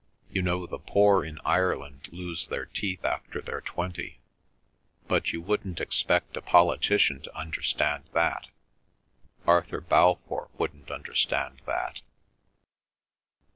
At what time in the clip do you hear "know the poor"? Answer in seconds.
0.41-1.23